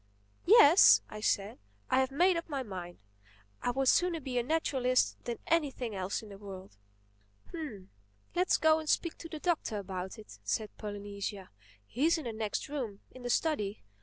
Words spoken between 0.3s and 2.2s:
"Yes," I said, "I have